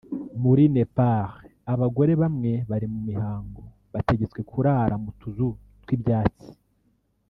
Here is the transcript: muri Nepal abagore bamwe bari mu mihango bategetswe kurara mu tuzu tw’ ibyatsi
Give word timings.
muri 0.43 0.63
Nepal 0.75 1.31
abagore 1.73 2.13
bamwe 2.21 2.51
bari 2.69 2.87
mu 2.93 2.99
mihango 3.07 3.61
bategetswe 3.93 4.39
kurara 4.49 4.95
mu 5.03 5.11
tuzu 5.19 5.47
tw’ 5.83 5.89
ibyatsi 5.97 6.49